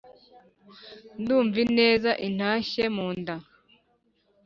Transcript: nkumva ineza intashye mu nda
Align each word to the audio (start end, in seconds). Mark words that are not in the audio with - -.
nkumva 1.21 1.57
ineza 1.65 2.11
intashye 2.27 2.83
mu 2.95 3.07
nda 3.19 3.35